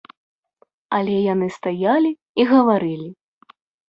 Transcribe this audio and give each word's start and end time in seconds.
Але 0.99 1.17
яны 1.33 1.47
стаялі 1.57 2.11
і 2.41 2.47
гаварылі. 2.53 3.07